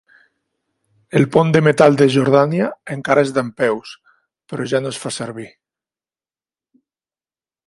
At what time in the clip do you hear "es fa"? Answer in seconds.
4.95-5.15